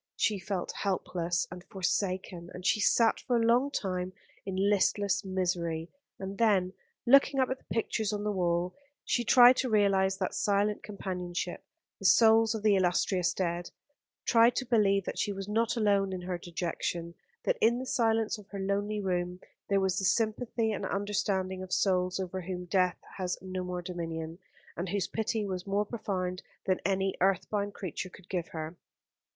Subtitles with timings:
[0.15, 4.13] She felt helpless and forsaken, and she sat for a long time
[4.47, 6.73] in listless misery; and then,
[7.05, 8.73] looking up at the pictures on the wall,
[9.05, 11.63] she tried to realise that silent companionship,
[11.99, 13.69] the souls of the illustrious dead
[14.25, 17.13] tried to believe that she was not alone in her dejection,
[17.43, 19.39] that in the silence of her lonely room
[19.69, 24.39] there was the sympathy and understanding of souls over whom death has no more dominion,
[24.75, 28.75] and whose pity was more profound than any earth bound creature could give her.